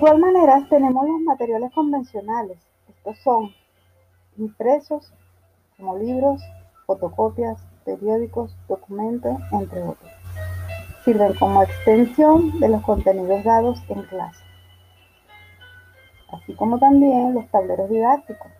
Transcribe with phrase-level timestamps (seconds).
[0.00, 2.56] igual manera, tenemos los materiales convencionales.
[2.88, 3.54] Estos son
[4.38, 5.12] impresos
[5.76, 6.40] como libros,
[6.86, 10.10] fotocopias, periódicos, documentos, entre otros.
[11.04, 14.42] Sirven como extensión de los contenidos dados en clase,
[16.32, 18.50] así como también los tableros didácticos,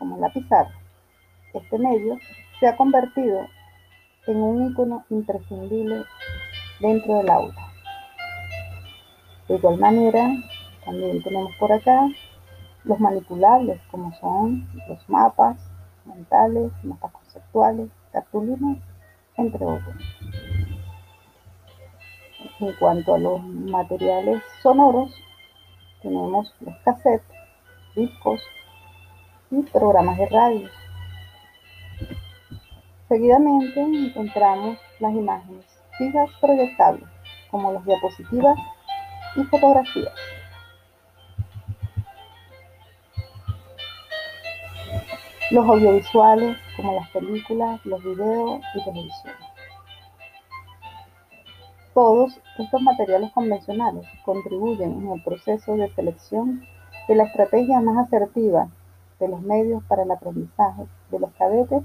[0.00, 0.74] como la pizarra.
[1.54, 2.18] Este medio
[2.58, 3.46] se ha convertido
[4.26, 6.02] en un icono imprescindible
[6.80, 7.54] dentro del aula.
[9.46, 10.28] De igual manera,
[10.88, 12.08] también tenemos por acá
[12.84, 15.58] los manipulables, como son los mapas
[16.06, 18.78] mentales, mapas conceptuales, cartulinas,
[19.36, 19.96] entre otros.
[22.60, 25.14] En cuanto a los materiales sonoros,
[26.00, 27.36] tenemos los cassettes,
[27.94, 28.40] discos
[29.50, 30.68] y programas de radio.
[33.10, 35.66] Seguidamente encontramos las imágenes
[35.98, 37.04] fijas proyectables,
[37.50, 38.58] como las diapositivas
[39.36, 40.37] y fotografías.
[45.50, 49.32] Los audiovisuales, como las películas, los videos y televisión.
[51.94, 56.62] Todos estos materiales convencionales contribuyen en el proceso de selección
[57.08, 58.68] de la estrategia más asertiva
[59.18, 61.82] de los medios para el aprendizaje de los cadetes,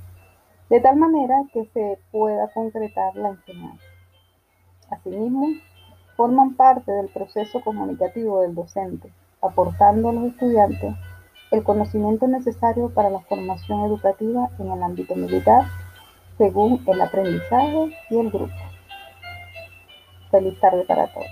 [0.70, 3.86] de tal manera que se pueda concretar la enseñanza.
[4.90, 5.48] Asimismo,
[6.18, 9.10] forman parte del proceso comunicativo del docente,
[9.42, 10.94] aportando a los estudiantes
[11.54, 15.68] el conocimiento necesario para la formación educativa en el ámbito militar,
[16.40, 18.56] según el aprendizaje y el grupo.
[20.32, 21.28] Feliz tarde para todos.